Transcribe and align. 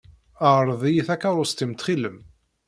Ṛḍel-iyi 0.65 1.03
takeṛṛust-im 1.07 1.71
ttxilem. 1.73 2.17